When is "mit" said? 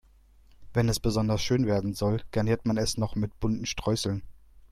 3.15-3.39